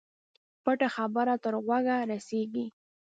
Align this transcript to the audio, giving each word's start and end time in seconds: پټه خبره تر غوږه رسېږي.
پټه 0.63 0.87
خبره 0.95 1.35
تر 1.43 1.53
غوږه 1.65 1.97
رسېږي. 2.11 2.65